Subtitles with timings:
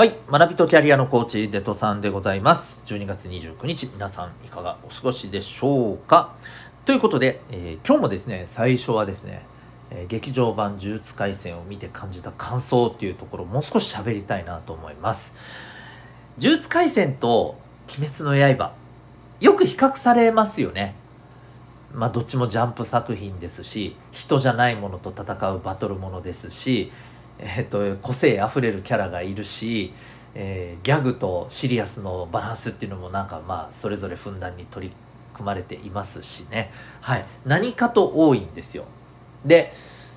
[0.00, 0.16] はい。
[0.30, 2.86] 学びとキャリアのコーチ、デトさんでございます。
[2.86, 6.32] 12月29日、皆さんいかがお過ごしでしょうか？
[6.86, 9.44] ということで、えー今日もですね、最初はですね、
[9.90, 15.34] えー劇場版呪術廻戦を見て感じた感想っていうところもう少し喋りたいなと思います。
[16.38, 17.58] 呪術廻戦と
[17.94, 18.72] 鬼滅の刃、
[19.40, 20.94] よく比較されますよね。
[21.92, 26.90] まあ、どっちもジャンプ作品ですし人じゃないものと戦うバトルものですし、
[27.42, 29.92] えー、と個性あふれるキャラがいるし、
[30.34, 34.94] えーギャグとシリアスのバランスっていうのもなんかまあそれぞれふんだんに取り
[35.34, 38.84] 組まれていますしね、はい、何かと多いんですよ。
[39.44, 39.72] で、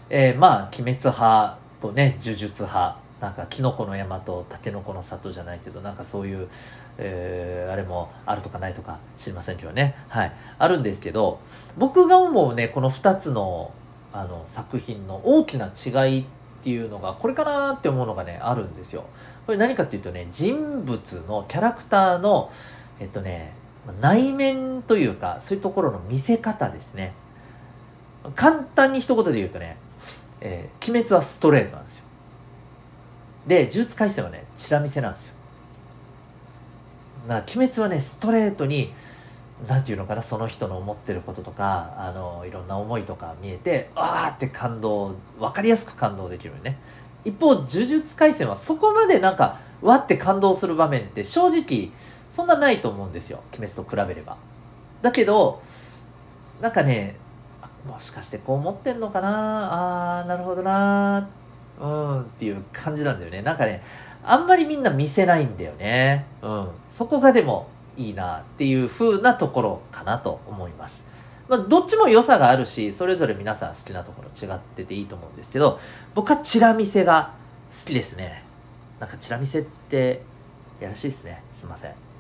[0.10, 6.50] えーまあ鬼滅派とね呪術派なんかキノコの山とタケノコの里じゃないけどなんかそういう、
[6.98, 9.96] えーあれもあるとかないとか知りませんけどね。
[10.10, 10.32] はい。
[10.60, 11.40] あるんですけど
[11.78, 13.72] 僕が思うねこの2つの
[14.12, 19.04] あの作品の大きな違いってていうのがこれかなって思うのがねあるんですよ。
[19.46, 22.52] これ何かっていうとね人物のキャラクターの
[23.00, 23.54] えっとね
[24.00, 27.14] 内面というかそういうところの見せ方ですね。
[28.36, 29.78] 簡単に一言で言うとね、
[30.40, 32.06] えー鬼滅はストレートなんですよ。
[33.46, 35.34] で呪術廻戦はねチラ見せなんですよ。
[37.28, 38.94] だから鬼滅はねストレートに
[39.68, 46.78] なんていうのかなその人の思ってることとかあのいろんな思いとか見えてあーって感動分かりやすく感動できるよね。
[47.24, 51.92] 一方呪術廻戦はそこまでなんかわって感動する場面って正直
[52.30, 53.42] そんなないと思うんですよ。
[53.58, 54.36] 鬼滅と比べれば。
[55.02, 55.62] だけど
[56.60, 57.16] なんかね
[57.88, 60.20] もしかしてこう思ってんのかな？
[60.20, 61.30] あーなるほどな。
[61.80, 63.42] うんっていう感じなんだよね。
[63.42, 63.82] なんかね
[64.26, 66.26] あんまりみんな見せないんだよね。
[66.42, 66.68] うん。
[66.90, 71.06] そこがでもいいなっていう風なところかなと思います。
[71.48, 75.78] まあ、どっちも良さがあるしそれぞれ皆さん好きなところ違ってていいと思うんですけど
[76.16, 77.34] 僕はチラ見せが
[77.70, 78.44] 好きですね。
[79.00, 80.22] なんかチラ見せって
[80.80, 81.44] やらしいですね。
[81.52, 82.13] すいません。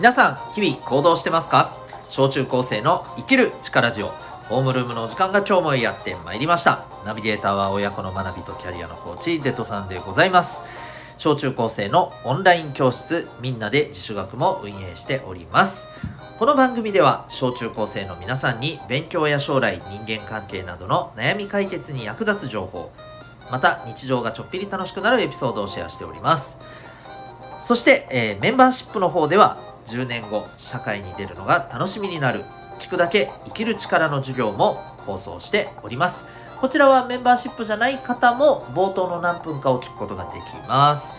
[0.00, 1.70] 皆さん日々行動してますか？
[2.08, 4.06] 小中高生の生きる力ジオ。
[4.48, 6.86] ホームルームのお時間が今日もやってまいりました。
[7.04, 10.62] ナビゲーターは親子の学びとキャリアのコーチデトさんでございます。
[11.18, 15.86] 小中高生のオンライン教室みんなで自主学も運営しております。
[16.38, 22.90] この番組では小中高生の皆さんに勉強や将来人間関係などの悩み解決に役立つ情報
[23.52, 26.56] また日常がちょっぴり楽しくなるエピソードをシェアしております。
[27.62, 29.58] そして、えーメンバーシップの方では
[29.90, 32.44] 10年後社会に出るのが楽しみになる。
[32.78, 36.24] 聞くだけ生きる力の授業も放送しております。
[36.60, 41.14] こちらはメンバーシップじゃない方も冒頭の何分かを聞くことができます。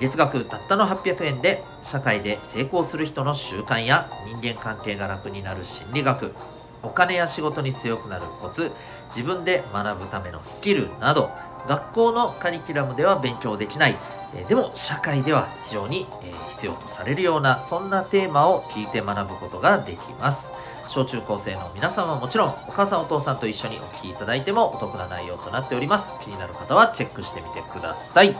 [0.00, 6.34] 月額たったの800円で社会で成功する人の習慣や人間関係が楽になる心理学。
[6.82, 8.72] お金や仕事に強くなるコツ。
[9.08, 11.30] 自分で学ぶためのスキルなど。
[11.68, 13.96] 学校のカリキュラムでは勉強できない。
[14.36, 20.52] えでも社会では非常にえ必要とされるようなそんなテーマを聞いて学ぶことができます。
[20.88, 26.18] 小中高生の皆さんはもちろんお母さんお父さんと一緒にお聞きいただいてもお得な内容となっております。
[26.20, 28.36] 気になる方はチェックしてみてください。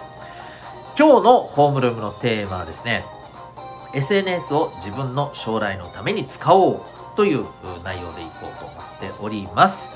[0.97, 3.05] 今日のホームルームのテーマはですね
[3.95, 6.81] SNS を自分の将来のために使おう
[7.17, 7.45] という
[7.85, 9.94] 内容でいこうと思っております。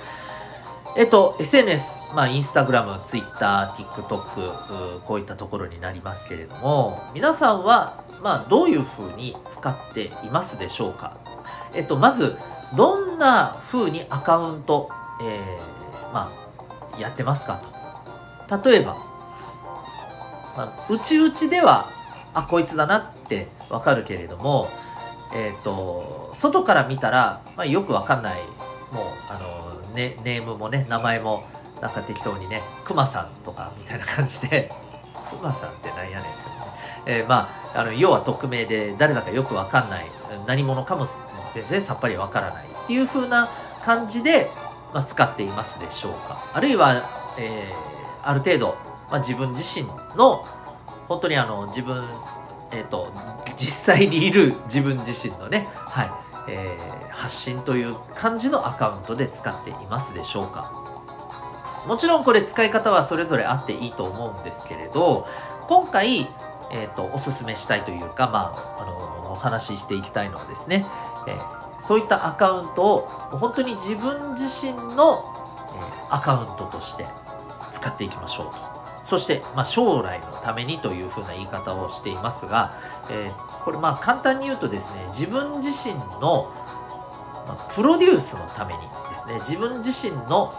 [0.96, 11.16] えっと、SNS、まあ、インスタグラム、ツイッター、TikTok、こういったところになりますけれども、皆さんは、まあ、どういうふうに使っていますでしょうか？
[11.74, 12.36] えっと、まず、
[12.74, 14.90] どんなふうにアカウント、
[15.22, 16.32] えーま
[16.96, 17.60] あ、やってますか
[18.48, 18.68] と。
[18.70, 18.96] 例えば、
[20.56, 21.86] まあ、うちうちでは、
[22.34, 24.68] あ、こいつだなってわかるけれども、
[25.32, 28.34] えっと、外から見たら、まあ、よくわかんない、
[28.92, 31.44] もう、あの、ね、ネームもね、名前も、
[31.80, 34.70] なんか適当にね、くまさんとかみたいな感じで、
[35.30, 36.32] くまさんってなんやねんってね、
[37.06, 40.04] えーまあ、あの、要は匿名で誰だかよくわかんない、
[40.46, 41.06] 何者かも
[41.54, 43.48] 全然さっぱりわからないっていう風な
[43.84, 44.50] 感じで、
[44.92, 46.38] まあ、使っていますでしょうか。
[46.54, 47.02] あるいは、
[47.38, 47.88] えー
[48.28, 48.78] ある程度、
[49.10, 49.86] まあ、自分自身
[50.16, 50.44] の、
[51.08, 52.04] 本当にあの、自分、
[52.72, 53.10] えっ、と、
[53.56, 56.10] 実際にいる自分自身のね、はい、
[56.48, 60.70] えー発信という感じのアカウントで使っていますでしょうか。
[61.88, 65.26] もちろんこれ使い方はそれぞれあっていいと思うんですけれど、
[65.66, 66.28] 今回、
[66.70, 70.86] えっ、と、おすすめしたいというか、まあ、あの、お話ししていきたいのはですね、
[71.26, 75.32] えーそういったアカウントを本当に自分自身の、
[75.76, 77.06] えーアカウントとして
[77.72, 78.78] 使っていきましょうと。
[79.04, 82.74] そして、まあ、将来のためにというふうな言い方をしていますが、
[83.10, 86.50] えー、これまあ簡単に言うとですね自分自身の、
[87.74, 90.54] プロデュースのためにですね自分自身の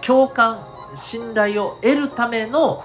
[0.00, 0.58] 共感
[0.94, 2.82] 信頼を得るための、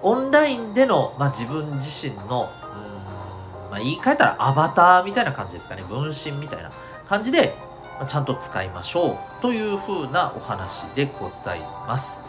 [0.00, 2.48] オンラインでの、まあ、自分自身の
[3.70, 6.70] まあ、言い換えたらアバターみたいな感じですかね分身みたいな
[7.08, 7.54] 感じで、
[7.98, 12.21] まあ、ちゃんと使いましょうというふうなお話でございます。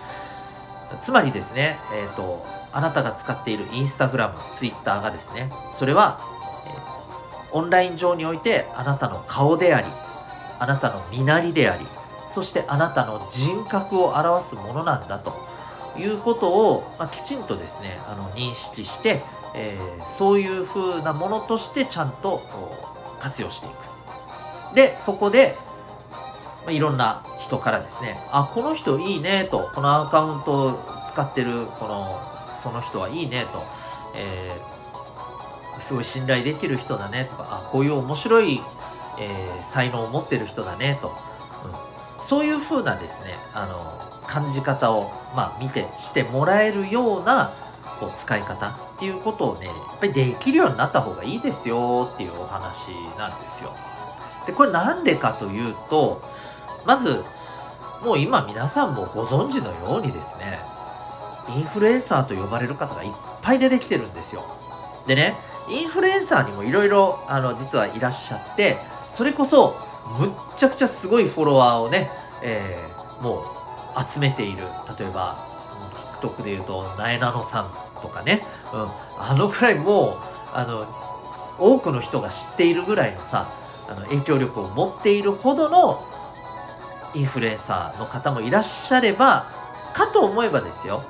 [1.01, 6.19] つまりですねえっ、ー、とあなたが使っているインスタグラムツイッターがですねそれは、
[6.67, 9.87] えー、オンライン上においてあなたの顔であり
[10.59, 11.85] あなたの身なりであり
[12.29, 15.33] そしてあなたの人格を表すものなんだと
[15.97, 19.21] いうことを、まあ、きちんとですねあの認識して
[19.55, 22.41] えー、そういう風なものとしてちゃんと
[23.19, 24.75] 活用していく。
[24.75, 25.55] で、そこで、
[26.65, 30.79] まあ、いろんな人からですね、あ、この人いいねと、このアカウントを
[31.11, 32.21] 使ってる、この、
[32.61, 33.63] その人はいいねと、
[34.15, 38.61] えー、すごい信頼できる人だねとか、あ、こういう面白い、
[39.19, 47.51] えー、才能を持ってる人だねと、うん、そういう風なですね、あの、感じ方を、まあ、見て、してもらえるような、
[47.99, 53.73] こう使い方っていうことをね、やっぱりできるようになった方がいいですよっていうお話なんですよ。
[54.45, 56.21] で、これなんでかというと、
[56.85, 57.23] まず、
[58.03, 60.59] もう今皆さんもご存知のようにですね、
[61.55, 64.43] インフルエンサーと呼ばれる方がいっぱい出てきてるんですよ。
[65.07, 65.35] でね、
[65.69, 68.77] インフルエンサーにもいろいろ、あの、実はいらっしゃって、
[69.09, 69.75] それこそ、
[70.19, 72.09] むっちゃくちゃすごいフォロワーをね、
[72.41, 73.45] えー、も
[73.95, 74.63] う集めている。
[74.97, 75.37] 例えば、
[76.21, 77.71] TikTok で言うと、なえなのさん
[78.01, 78.89] とかね、うん、
[79.19, 80.17] あのくらいもう、
[80.53, 80.85] あの、
[81.57, 83.49] 多くの人が知っているぐらいのさ、
[83.89, 86.01] あの影響力を持っているほどの
[87.15, 89.45] インフルエンサーの方もいらっしゃれば、
[89.93, 91.03] かと思えばですよ、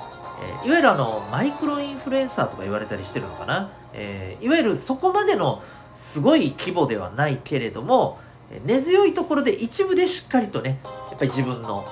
[0.62, 3.70] えー、いわゆるあの、マイクロインフルエンサーとか言われたりしてるのかな。
[3.92, 5.62] えー、いわゆるそこまでの
[5.94, 8.18] すごい規模ではないけれども、
[8.64, 10.80] 根強いところで一部でしっかりとね、
[11.10, 11.84] やっぱり自分の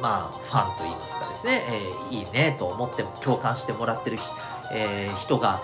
[0.00, 1.62] まあ、ファンといいますかですね、
[2.10, 4.18] えー、いいねと思っても共感してもらってる、
[4.72, 5.60] えー、人が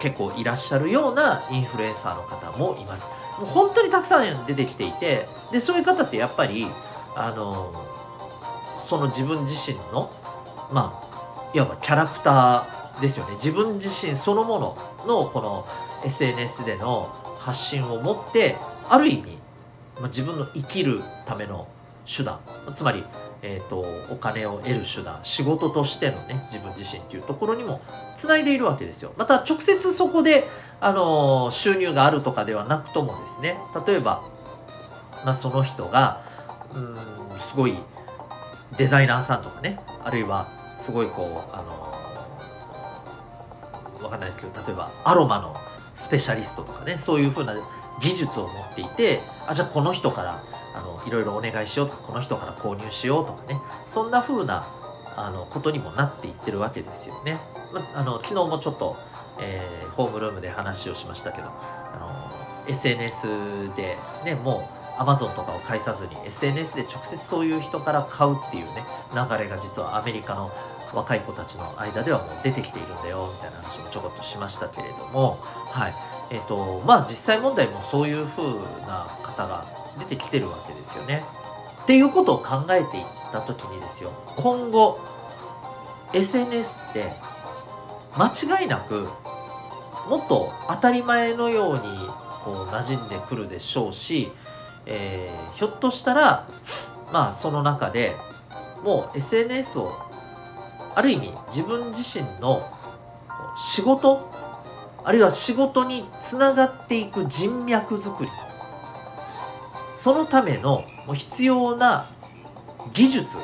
[0.00, 3.08] 結構いらっしゃるようなインフルエンサーの方もいます。
[3.38, 6.66] もう本当にたくさん出てきていて、で、そういう方ってやっぱり、
[7.14, 7.72] あの、
[8.88, 10.10] その自分自身の、
[10.72, 13.34] まあ、いわばキャラクターですよね。
[13.34, 15.66] 自分自身そのもののこの
[16.04, 18.56] SNS での発信を持って、
[18.88, 19.38] ある意味、
[19.96, 21.68] まあ、自分の生きるための
[22.06, 22.38] 手段。
[22.74, 23.04] つまり、
[23.42, 25.20] えーと、お金を得る手段。
[25.24, 27.80] 仕事としてのね自分自身っていうところにも
[28.14, 29.12] つないでいるわけですよ。
[29.16, 30.44] また直接そこで、
[30.80, 33.56] あのー、収入があるとかではなくともですね。
[33.86, 34.22] 例えば、
[35.24, 36.22] まあ、その人が
[36.74, 36.96] うん
[37.50, 37.76] すごい
[38.76, 39.80] デザイナーさんとかね。
[40.04, 40.46] あるいは
[40.78, 45.56] すごいこうあのー、わかんないですけど例えばアロマの
[45.94, 46.98] スペシャリストとかね。
[46.98, 47.54] そういうふうな
[48.00, 50.42] 技術を持っていてあじゃあこの人から
[50.76, 54.66] あのいろいろお願いしようとかこの人から購入しようとかねそんな風な
[55.16, 57.38] あのことにもなっていってるわけですよね。
[57.72, 58.96] まあの昨日もちょっと、
[59.40, 64.68] えー、ホームルームで話をしましたけどあの SNS でねも
[64.98, 68.84] う Amazon とかを介さずに SNS で直接そういう人から買うっていうね
[69.14, 70.50] 流れが実はアメリカの
[70.96, 75.38] 若い子たちの間ではもう出てきているんだよみたいな話もちょこっとしましたけれども。
[75.42, 75.94] はい。
[76.30, 78.42] えっ、ー、とまあ実際問題もそういう風
[78.86, 79.64] な方が
[79.98, 81.22] 出てきてるわけですよね。
[81.82, 84.10] っていうことを考えていった時にですよ。
[84.36, 84.98] 今後
[86.14, 87.12] SNS って
[88.16, 89.06] 間違いなく
[90.08, 91.80] もっと当たり前のように
[92.42, 94.30] こう馴染んでくるでしょうし、
[94.86, 96.48] えー、ひょっとしたら
[97.12, 98.16] まあその中で
[98.82, 99.90] もう SNS を
[100.96, 102.62] ある意味自分自身の
[103.56, 104.30] 仕事
[105.04, 108.30] あるいは仕事につながっていく人脈づくり
[109.94, 110.84] そのための
[111.14, 112.06] 必要な
[112.94, 113.36] 技術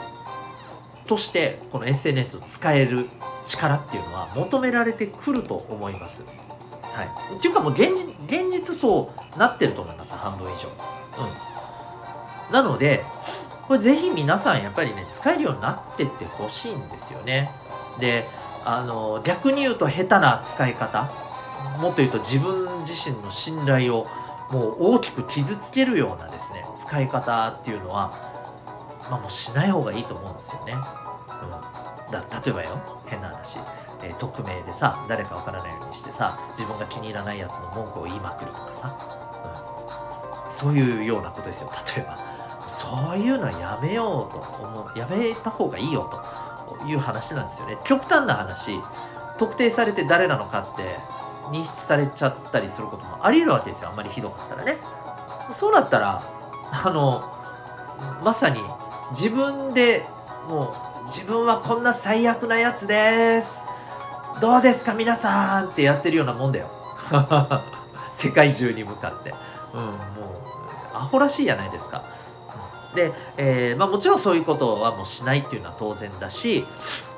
[1.07, 3.07] としてこの SNS を使える
[3.45, 6.23] 力っていうのは求められてくると思います。
[6.83, 10.69] はい、っていうかもう現実現実そうなってると思います半分以上。
[12.49, 13.03] うん、なので
[13.67, 17.51] これぜひ皆さんやっぱりね使えるようになってってほしいんですよね。
[17.99, 18.27] で
[18.65, 21.11] あの逆に言うと下手な使い方
[21.81, 24.07] もっと言うと自分自身の信頼を
[24.51, 28.13] もう大きく傷つけるようなですね使い方っていうのは、
[29.11, 30.75] まあ、もうしない方がいいと思うんですよね。
[30.75, 33.59] うん、だ例えばよ変な話、
[34.03, 38.97] えー、匿名でさ誰かわからないようにしてさ自分が気に入らないやつの文句を言いまくるとかさ、
[40.45, 42.42] うん、そういうようなことですよ例えば。
[42.73, 46.11] そういうのはやめようと思うやめた方がいいよ
[46.81, 47.77] という話なんですよね。
[47.85, 48.81] 極端な話
[49.39, 50.83] 特定されて誰なのかって
[51.51, 53.91] 認識されちゃったりすることもあり得るわけですよ。
[53.91, 54.79] あんまりひどかったらね。
[55.51, 56.23] そうなったら
[56.71, 57.31] あの
[58.25, 58.61] まさに
[59.11, 60.07] 自分で
[60.49, 63.67] もう自分はこんな最悪なやつです。
[64.41, 66.69] どうですか皆さんってやってるようなもんだよ。
[68.15, 69.35] 世界中に向かって。
[69.75, 69.97] うんもう
[70.95, 72.22] アホらしいじゃないですか。
[72.95, 76.65] で、えー、まあ、もちろんそういうことはもうしないっていうのは当然だし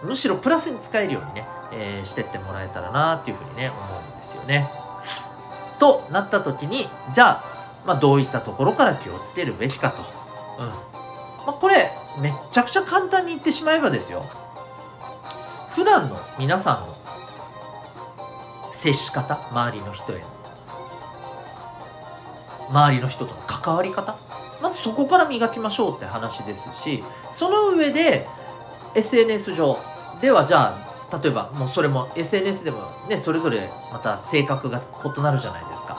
[0.05, 4.69] むしろプラスに使えるようにね、えー、してってもらえたらなっていうふうにね思うんですよね。
[5.81, 7.45] となった時にじゃあ、
[7.87, 10.03] まあ、どういったところから気をつけるべきかと。
[10.63, 10.69] うん
[11.47, 11.91] まあ、これ
[12.21, 14.25] めっちゃくちゃ簡単に言ってしまえばですよ
[15.75, 16.95] 普段の皆さんの
[18.73, 20.27] 接し方周りの人への
[22.71, 24.17] 周りの人との関わり方
[24.65, 28.27] まずそこから磨きましょうって話ですしその上で
[28.95, 29.77] SNS 上
[30.23, 30.75] ではじゃ
[31.11, 35.99] あ例えばもうそれも SNS でもねそれぞれまた性格が異なるじゃないですか。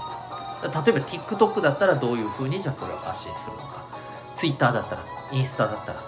[0.63, 3.85] 例えば TikTok だったらどういうふうにじゃあそれを発信するのか。
[4.33, 5.99] Twitter だったらインスタだったら、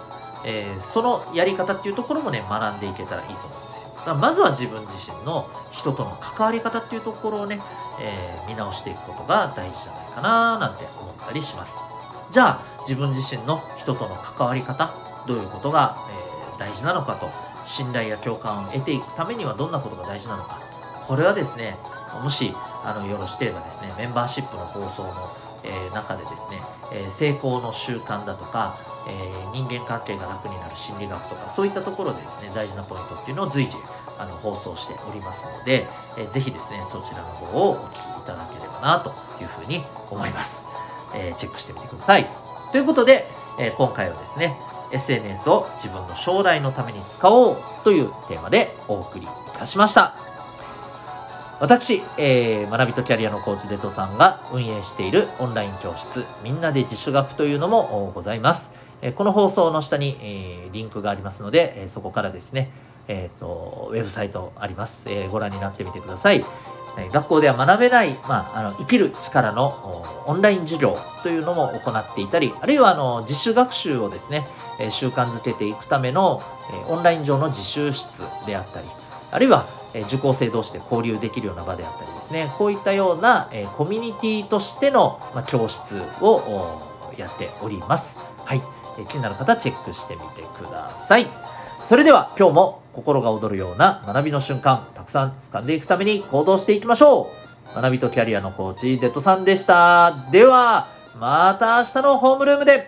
[0.44, 3.96] えー、そのやり方っていうところもね学んでいけたらいいと思うんですよ。
[3.98, 7.62] だからまずは自分自身の人との関わり方っていうところをね、
[8.02, 11.97] えー、見直していくことが大事じゃないかななんて思ったりします。
[12.31, 14.89] じゃあ自分自身の人との関わり方
[15.27, 17.29] どういうことが、えー、大事なのかと
[17.65, 20.60] 信頼や共感を得ていくためにはどんなことが大事なのか。
[21.07, 21.77] これはですね
[22.22, 22.53] もし
[22.84, 25.29] あのよろしければですねメンバーシップの放送の、
[25.63, 26.60] えー、中でですね、
[26.93, 33.77] えー、成功の習慣だとか、えー、人間関係が楽になる心理学とかそういったところでですね大事なポイントっていうのを随時
[34.17, 35.86] あの放送しておりますので、
[36.17, 40.65] えー、ぜひですねそちらの方をお聞きいただければなというふうに思います、
[41.16, 42.28] えチェックしてみてください。
[42.72, 43.26] ということで、
[43.60, 44.58] え今回はですね
[44.92, 50.16] SNS を自分の将来のために使おうというテーマでお送りいたしました。
[51.60, 58.72] 私、えー、学びとキャリアのコーチデトさんが運営しているオンライン教室みんなで自主学というのもございます、
[59.02, 62.70] えー、この放送の下に、えー、リンクがありますので、えー、そこからですね、
[63.08, 66.44] えーと、ウェブサイトあります、えー、ご覧になってみてください、
[67.12, 74.46] 学校では学べない、まあ、あの生きる力のオンライン授業というのも行っていたりあるいはあの自主学習をですね、
[74.80, 76.42] え習慣づけていくための、
[76.88, 78.88] えオンライン上の自習室であったり
[79.32, 86.42] あるいはえ受講生同士で交流できるような場であったりですねこういったような、えコミュニティとしての、ま教室を
[87.18, 88.18] やっております。
[88.46, 88.62] はい、
[89.00, 91.27] え気になる方チェックしてみてください。
[91.84, 97.30] それでは今日も心が躍るような学びの瞬間たくさん掴んでいくために行動していきましょ
[97.72, 97.75] う。
[97.75, 100.18] 学びとキャリアのコーチデッドさんでした。
[100.32, 100.88] では
[101.20, 102.88] また明日のホームルームで。